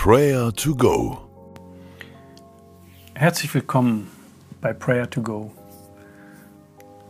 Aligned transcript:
Prayer 0.00 0.52
to 0.52 0.76
Go. 0.76 1.18
Herzlich 3.14 3.52
willkommen 3.52 4.06
bei 4.60 4.72
Prayer 4.72 5.10
to 5.10 5.20
Go. 5.20 5.50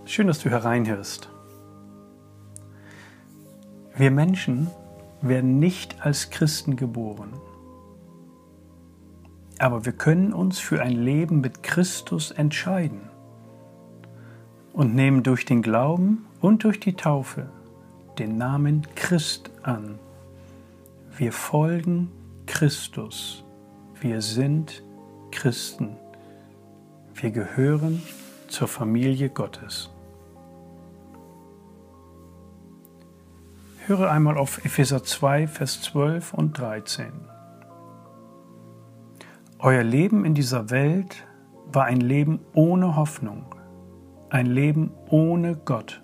Schön, 0.07 0.27
dass 0.27 0.39
du 0.39 0.49
hereinhörst. 0.49 1.29
Wir 3.95 4.11
Menschen 4.11 4.69
werden 5.21 5.59
nicht 5.59 6.01
als 6.01 6.31
Christen 6.31 6.77
geboren, 6.77 7.35
aber 9.59 9.85
wir 9.85 9.93
können 9.93 10.33
uns 10.33 10.59
für 10.59 10.81
ein 10.81 10.97
Leben 10.97 11.43
mit 11.43 11.63
Christus 11.63 12.31
entscheiden 12.31 13.03
und 14.73 14.95
nehmen 14.95 15.23
durch 15.23 15.45
den 15.45 15.61
Glauben 15.61 16.25
und 16.41 16.65
durch 16.65 16.81
die 16.81 16.95
Taufe 16.95 17.51
den 18.19 18.39
Namen 18.39 18.87
Christ 18.95 19.51
an. 19.63 19.99
Wir 21.19 21.35
folgen 21.35 22.11
Christus. 22.59 23.45
Wir 24.01 24.21
sind 24.21 24.83
Christen. 25.31 25.97
Wir 27.15 27.31
gehören 27.31 28.03
zur 28.49 28.67
Familie 28.67 29.31
Gottes. 29.31 29.91
Höre 33.87 34.11
einmal 34.11 34.37
auf 34.37 34.65
Epheser 34.65 35.05
2, 35.05 35.47
Vers 35.47 35.83
12 35.83 36.35
und 36.35 36.59
13. 36.59 37.13
Euer 39.61 39.85
Leben 39.85 40.25
in 40.25 40.35
dieser 40.35 40.71
Welt 40.71 41.29
war 41.71 41.85
ein 41.85 42.01
Leben 42.01 42.41
ohne 42.55 42.97
Hoffnung, 42.97 43.55
ein 44.31 44.47
Leben 44.47 44.91
ohne 45.07 45.55
Gott. 45.55 46.03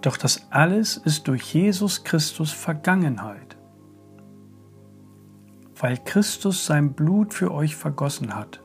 Doch 0.00 0.16
das 0.16 0.48
alles 0.50 0.96
ist 0.96 1.28
durch 1.28 1.54
Jesus 1.54 2.02
Christus 2.02 2.50
Vergangenheit. 2.50 3.55
Weil 5.78 5.98
Christus 5.98 6.64
sein 6.64 6.94
Blut 6.94 7.34
für 7.34 7.52
euch 7.52 7.76
vergossen 7.76 8.34
hat, 8.34 8.62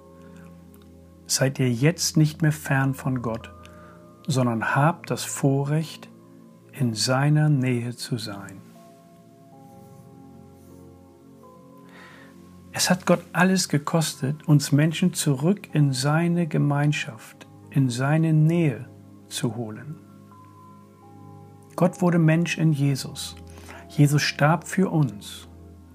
seid 1.27 1.59
ihr 1.59 1.71
jetzt 1.71 2.17
nicht 2.17 2.41
mehr 2.41 2.51
fern 2.51 2.93
von 2.93 3.21
Gott, 3.21 3.53
sondern 4.27 4.75
habt 4.75 5.11
das 5.11 5.23
Vorrecht, 5.23 6.09
in 6.73 6.93
seiner 6.93 7.49
Nähe 7.49 7.95
zu 7.95 8.17
sein. 8.17 8.61
Es 12.71 12.89
hat 12.89 13.05
Gott 13.05 13.21
alles 13.33 13.67
gekostet, 13.67 14.47
uns 14.47 14.71
Menschen 14.71 15.13
zurück 15.13 15.69
in 15.73 15.91
seine 15.91 16.47
Gemeinschaft, 16.47 17.45
in 17.69 17.89
seine 17.89 18.31
Nähe 18.31 18.87
zu 19.27 19.55
holen. 19.57 19.97
Gott 21.75 22.01
wurde 22.01 22.19
Mensch 22.19 22.57
in 22.57 22.71
Jesus. 22.71 23.35
Jesus 23.89 24.21
starb 24.21 24.67
für 24.67 24.89
uns, 24.89 25.49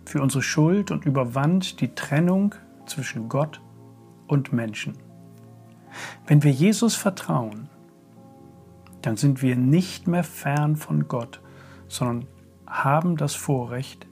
für 0.08 0.22
unsere 0.22 0.42
Schuld 0.42 0.90
und 0.90 1.04
überwand 1.04 1.80
die 1.80 1.94
Trennung 1.94 2.54
zwischen 2.86 3.28
Gott 3.28 3.60
und 4.26 4.52
Menschen. 4.52 4.94
Wenn 6.26 6.42
wir 6.42 6.50
Jesus 6.50 6.94
vertrauen, 6.94 7.68
dann 9.02 9.16
sind 9.16 9.42
wir 9.42 9.56
nicht 9.56 10.06
mehr 10.06 10.24
fern 10.24 10.76
von 10.76 11.08
Gott, 11.08 11.40
sondern 11.88 12.26
haben 12.66 13.16
das 13.16 13.34
Vorrecht, 13.34 14.06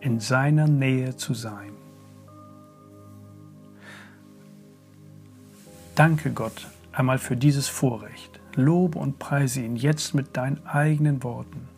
in 0.00 0.20
seiner 0.20 0.68
Nähe 0.68 1.16
zu 1.16 1.34
sein. 1.34 1.72
Danke 5.94 6.30
Gott 6.30 6.68
einmal 6.92 7.18
für 7.18 7.36
dieses 7.36 7.68
Vorrecht. 7.68 8.40
Lobe 8.54 8.98
und 8.98 9.18
preise 9.18 9.62
ihn 9.62 9.76
jetzt 9.76 10.14
mit 10.14 10.36
deinen 10.36 10.66
eigenen 10.66 11.22
Worten. 11.22 11.68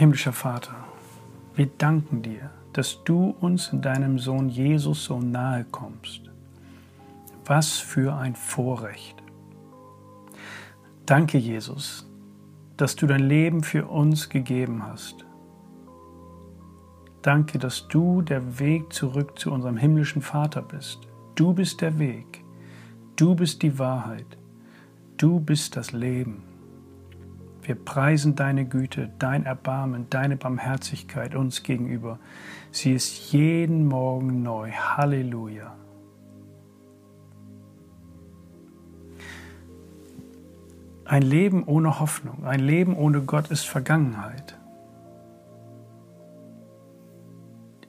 Himmlischer 0.00 0.32
Vater, 0.32 0.76
wir 1.54 1.66
danken 1.66 2.22
dir, 2.22 2.48
dass 2.72 3.04
du 3.04 3.36
uns 3.38 3.68
in 3.70 3.82
deinem 3.82 4.18
Sohn 4.18 4.48
Jesus 4.48 5.04
so 5.04 5.20
nahe 5.20 5.66
kommst. 5.70 6.22
Was 7.44 7.76
für 7.76 8.14
ein 8.14 8.34
Vorrecht. 8.34 9.22
Danke, 11.04 11.36
Jesus, 11.36 12.08
dass 12.78 12.96
du 12.96 13.06
dein 13.06 13.28
Leben 13.28 13.62
für 13.62 13.88
uns 13.88 14.30
gegeben 14.30 14.86
hast. 14.86 15.26
Danke, 17.20 17.58
dass 17.58 17.86
du 17.88 18.22
der 18.22 18.58
Weg 18.58 18.94
zurück 18.94 19.38
zu 19.38 19.52
unserem 19.52 19.76
himmlischen 19.76 20.22
Vater 20.22 20.62
bist. 20.62 21.00
Du 21.34 21.52
bist 21.52 21.82
der 21.82 21.98
Weg. 21.98 22.42
Du 23.16 23.34
bist 23.34 23.60
die 23.60 23.78
Wahrheit. 23.78 24.38
Du 25.18 25.40
bist 25.40 25.76
das 25.76 25.92
Leben. 25.92 26.49
Wir 27.62 27.74
preisen 27.74 28.36
deine 28.36 28.64
Güte, 28.64 29.10
dein 29.18 29.44
Erbarmen, 29.44 30.08
deine 30.08 30.36
Barmherzigkeit 30.36 31.34
uns 31.34 31.62
gegenüber. 31.62 32.18
Sie 32.70 32.92
ist 32.92 33.32
jeden 33.32 33.86
Morgen 33.86 34.42
neu. 34.42 34.70
Halleluja. 34.70 35.76
Ein 41.04 41.22
Leben 41.22 41.64
ohne 41.64 41.98
Hoffnung, 41.98 42.44
ein 42.44 42.60
Leben 42.60 42.96
ohne 42.96 43.22
Gott 43.22 43.50
ist 43.50 43.64
Vergangenheit. 43.64 44.56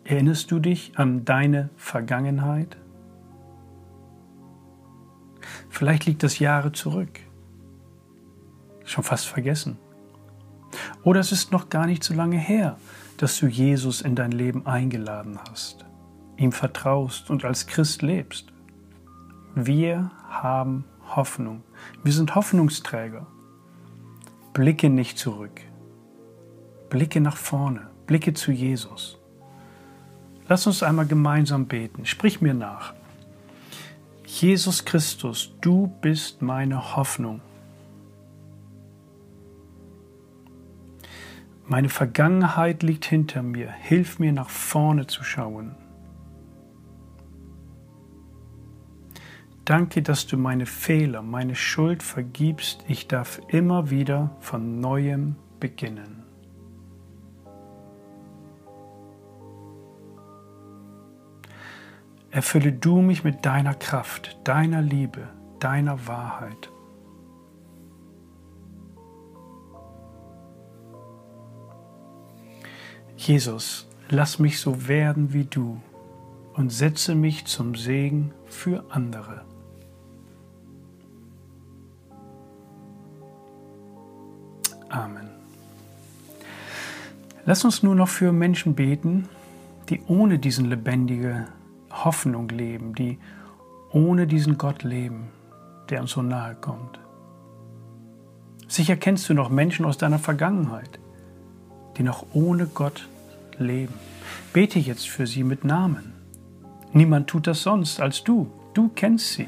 Erinnerst 0.04 0.50
du 0.50 0.60
dich 0.60 0.98
an 0.98 1.24
deine 1.24 1.70
Vergangenheit? 1.78 2.78
Vielleicht 5.70 6.08
liegt 6.08 6.24
das 6.24 6.40
Jahre 6.40 6.72
zurück 6.72 7.20
schon 8.92 9.04
fast 9.04 9.28
vergessen. 9.28 9.78
Oder 11.04 11.20
es 11.20 11.32
ist 11.32 11.52
noch 11.52 11.70
gar 11.70 11.86
nicht 11.86 12.04
so 12.04 12.14
lange 12.14 12.38
her, 12.38 12.78
dass 13.18 13.38
du 13.40 13.48
Jesus 13.48 14.02
in 14.02 14.16
dein 14.16 14.32
Leben 14.32 14.66
eingeladen 14.66 15.40
hast, 15.50 15.86
ihm 16.38 16.52
vertraust 16.52 17.30
und 17.30 17.46
als 17.46 17.68
Christ 17.68 18.02
lebst. 18.02 18.52
Wir 19.56 20.12
haben 20.30 20.86
Hoffnung. 21.16 21.64
Wir 22.04 22.14
sind 22.14 22.36
Hoffnungsträger. 22.36 23.28
Blicke 24.54 24.90
nicht 24.90 25.18
zurück. 25.18 25.62
Blicke 26.90 27.22
nach 27.22 27.38
vorne. 27.38 27.88
Blicke 28.08 28.34
zu 28.34 28.52
Jesus. 28.52 29.18
Lass 30.48 30.68
uns 30.68 30.84
einmal 30.84 31.06
gemeinsam 31.06 31.68
beten. 31.68 32.06
Sprich 32.06 32.42
mir 32.42 32.54
nach. 32.54 32.94
Jesus 34.26 34.86
Christus, 34.86 35.54
du 35.62 35.88
bist 36.02 36.42
meine 36.42 36.96
Hoffnung. 36.96 37.42
Meine 41.72 41.88
Vergangenheit 41.88 42.84
liegt 42.84 43.06
hinter 43.06 43.42
mir. 43.42 43.72
Hilf 43.72 44.20
mir 44.20 44.34
nach 44.34 44.50
vorne 44.50 45.08
zu 45.08 45.24
schauen. 45.24 45.74
Danke, 49.64 50.02
dass 50.02 50.28
du 50.28 50.36
meine 50.36 50.66
Fehler, 50.66 51.22
meine 51.22 51.56
Schuld 51.56 52.04
vergibst. 52.04 52.84
Ich 52.90 53.08
darf 53.08 53.40
immer 53.48 53.90
wieder 53.90 54.36
von 54.42 54.82
neuem 54.82 55.38
beginnen. 55.62 56.24
Erfülle 62.32 62.74
du 62.74 63.00
mich 63.02 63.24
mit 63.24 63.46
deiner 63.46 63.76
Kraft, 63.76 64.38
deiner 64.44 64.82
Liebe, 64.82 65.30
deiner 65.62 66.06
Wahrheit. 66.06 66.71
Jesus, 73.22 73.88
lass 74.10 74.40
mich 74.40 74.60
so 74.60 74.88
werden 74.88 75.32
wie 75.32 75.44
du 75.44 75.80
und 76.54 76.72
setze 76.72 77.14
mich 77.14 77.46
zum 77.46 77.76
Segen 77.76 78.34
für 78.48 78.84
andere. 78.90 79.46
Amen. 84.90 85.30
Lass 87.46 87.64
uns 87.64 87.84
nur 87.84 87.94
noch 87.94 88.10
für 88.10 88.32
Menschen 88.32 88.74
beten, 88.74 89.30
die 89.90 90.02
ohne 90.08 90.40
diesen 90.40 90.66
lebendige 90.66 91.46
Hoffnung 91.92 92.50
leben, 92.50 92.96
die 92.96 93.20
ohne 93.92 94.26
diesen 94.26 94.58
Gott 94.58 94.82
leben, 94.82 95.28
der 95.92 96.02
uns 96.02 96.12
so 96.12 96.24
nahe 96.24 96.56
kommt. 96.56 97.00
Sicher 98.68 98.96
kennst 98.96 99.30
du 99.30 99.36
noch 99.36 99.52
Menschen 99.52 99.86
aus 99.86 100.00
deiner 100.00 100.18
Vergangenheit, 100.18 101.00
die 101.98 102.04
noch 102.04 102.26
ohne 102.34 102.68
Gott 102.68 103.08
leben. 103.58 103.94
Bete 104.54 104.80
jetzt 104.80 105.10
für 105.10 105.28
sie 105.28 105.44
mit 105.44 105.64
Namen. 105.64 106.14
Niemand 106.94 107.28
tut 107.28 107.48
das 107.48 107.64
sonst 107.64 108.00
als 108.00 108.24
du. 108.24 108.52
Du 108.74 108.90
kennst 108.90 109.34
sie. 109.34 109.48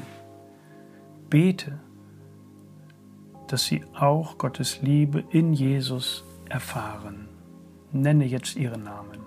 Bete, 1.28 1.78
dass 3.48 3.64
sie 3.64 3.84
auch 3.94 4.38
Gottes 4.38 4.80
Liebe 4.82 5.24
in 5.30 5.52
Jesus 5.52 6.24
erfahren. 6.48 7.28
Nenne 7.92 8.24
jetzt 8.24 8.56
ihren 8.56 8.84
Namen. 8.84 9.20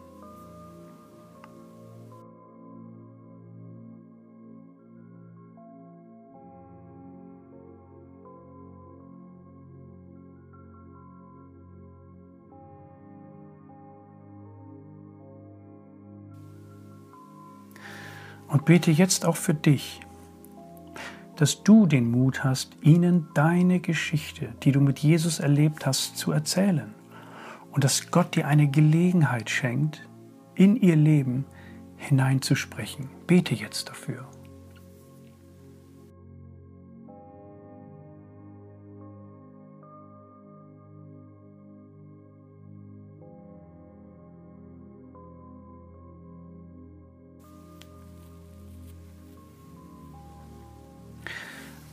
Und 18.48 18.66
bete 18.66 18.92
jetzt 18.92 19.26
auch 19.26 19.36
für 19.36 19.54
dich, 19.54 20.00
dass 21.36 21.64
du 21.64 21.86
den 21.86 22.10
Mut 22.10 22.44
hast, 22.44 22.78
ihnen 22.82 23.28
deine 23.34 23.80
Geschichte, 23.80 24.50
die 24.64 24.72
du 24.72 24.82
mit 24.82 25.00
Jesus 25.00 25.40
erlebt 25.40 25.86
hast, 25.86 26.18
zu 26.18 26.32
erzählen. 26.32 26.94
Und 27.72 27.84
dass 27.84 28.10
Gott 28.10 28.36
dir 28.36 28.48
eine 28.48 28.68
Gelegenheit 28.68 29.50
schenkt, 29.50 30.08
in 30.56 30.76
ihr 30.76 30.96
Leben 30.96 31.46
hineinzusprechen. 31.98 33.10
Bete 33.28 33.54
jetzt 33.54 33.90
dafür. 33.90 34.28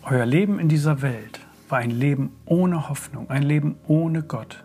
Euer 0.06 0.27
Leben 0.27 0.59
in 0.59 0.69
dieser 0.69 1.01
Welt 1.01 1.41
war 1.71 1.79
ein 1.79 1.91
Leben 1.91 2.37
ohne 2.45 2.91
Hoffnung, 2.91 3.31
ein 3.31 3.43
Leben 3.43 3.77
ohne 3.87 4.23
Gott. 4.23 4.62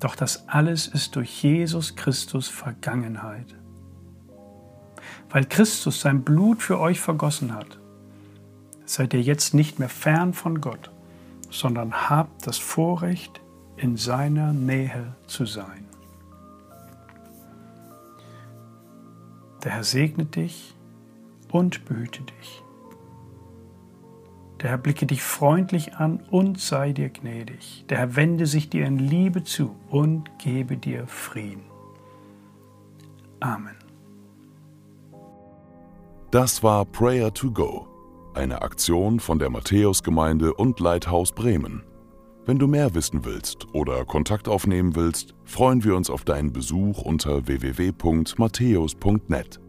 Doch 0.00 0.16
das 0.16 0.48
alles 0.48 0.86
ist 0.86 1.14
durch 1.14 1.42
Jesus 1.42 1.94
Christus 1.94 2.48
Vergangenheit. 2.48 3.54
Weil 5.28 5.44
Christus 5.44 6.00
sein 6.00 6.22
Blut 6.22 6.62
für 6.62 6.80
euch 6.80 7.00
vergossen 7.00 7.54
hat, 7.54 7.78
seid 8.86 9.12
ihr 9.12 9.20
jetzt 9.20 9.52
nicht 9.52 9.78
mehr 9.78 9.90
fern 9.90 10.32
von 10.32 10.62
Gott, 10.62 10.90
sondern 11.50 12.08
habt 12.08 12.46
das 12.46 12.56
Vorrecht, 12.56 13.42
in 13.76 13.98
seiner 13.98 14.54
Nähe 14.54 15.14
zu 15.26 15.44
sein. 15.44 15.86
Der 19.64 19.72
Herr 19.72 19.84
segne 19.84 20.24
dich 20.24 20.74
und 21.50 21.84
behüte 21.84 22.22
dich. 22.22 22.61
Der 24.62 24.70
Herr 24.70 24.78
blicke 24.78 25.04
dich 25.06 25.22
freundlich 25.22 25.96
an 25.96 26.22
und 26.30 26.60
sei 26.60 26.92
dir 26.92 27.08
gnädig. 27.08 27.84
Der 27.88 27.98
Herr 27.98 28.16
wende 28.16 28.46
sich 28.46 28.70
dir 28.70 28.86
in 28.86 28.98
Liebe 28.98 29.42
zu 29.42 29.74
und 29.90 30.30
gebe 30.38 30.76
dir 30.76 31.08
Frieden. 31.08 31.64
Amen. 33.40 33.74
Das 36.30 36.62
war 36.62 36.84
Prayer 36.84 37.34
to 37.34 37.50
Go, 37.50 37.88
eine 38.34 38.62
Aktion 38.62 39.18
von 39.18 39.40
der 39.40 39.50
Matthäusgemeinde 39.50 40.54
und 40.54 40.78
Leithaus 40.78 41.32
Bremen. 41.32 41.82
Wenn 42.46 42.58
du 42.58 42.68
mehr 42.68 42.94
wissen 42.94 43.24
willst 43.24 43.66
oder 43.74 44.04
Kontakt 44.04 44.48
aufnehmen 44.48 44.96
willst, 44.96 45.34
freuen 45.44 45.84
wir 45.84 45.96
uns 45.96 46.08
auf 46.08 46.24
deinen 46.24 46.52
Besuch 46.52 47.02
unter 47.02 47.46
www.matthäus.net. 47.46 49.60